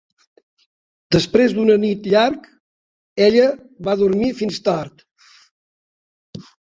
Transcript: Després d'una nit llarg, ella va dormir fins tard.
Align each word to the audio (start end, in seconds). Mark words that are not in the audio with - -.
Després 1.15 1.51
d'una 1.57 1.75
nit 1.83 2.09
llarg, 2.13 2.49
ella 3.27 3.47
va 3.89 3.97
dormir 4.01 4.33
fins 4.41 4.61
tard. 4.71 5.05